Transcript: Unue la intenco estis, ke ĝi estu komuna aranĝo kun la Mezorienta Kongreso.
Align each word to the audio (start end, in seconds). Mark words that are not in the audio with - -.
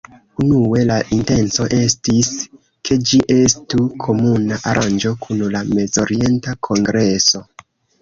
Unue 0.43 0.85
la 0.91 0.95
intenco 1.17 1.67
estis, 1.81 2.31
ke 2.91 2.99
ĝi 3.11 3.21
estu 3.37 3.85
komuna 4.07 4.61
aranĝo 4.75 5.15
kun 5.25 5.47
la 5.57 5.65
Mezorienta 5.73 6.61
Kongreso. 6.71 7.49